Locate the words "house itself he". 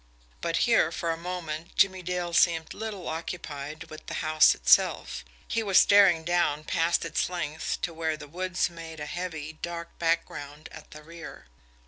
4.25-5.61